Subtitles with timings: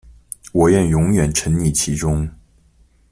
[0.51, 2.27] 我愿永远沈溺其中